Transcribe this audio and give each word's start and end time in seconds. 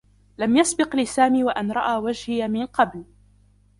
لم 0.37 0.57
يسبق 0.57 0.95
لسامي 0.95 1.43
و 1.43 1.49
أن 1.49 1.71
رأى 1.71 1.97
وجهي 1.97 2.47
من 2.47 2.65
قبل. 2.65 3.03